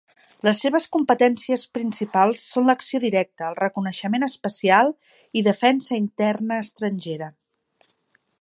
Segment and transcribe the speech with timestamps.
[0.45, 4.93] Les seves competències principals són l'acció directa, el reconeixement especial
[5.43, 7.31] i defensa interna estrangera.